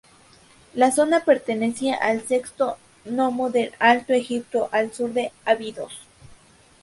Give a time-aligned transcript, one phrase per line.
[0.73, 5.93] La zona pertenecía al sexto nomo del Alto Egipto, al sur de Abidos.